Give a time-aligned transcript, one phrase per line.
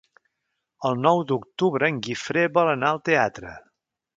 [0.89, 3.53] El nou d'octubre en Guifré vol anar al teatre.